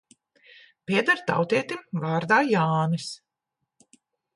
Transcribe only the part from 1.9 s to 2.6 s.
vārdā